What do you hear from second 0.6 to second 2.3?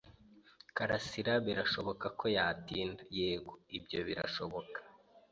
"Karasirabirashoboka ko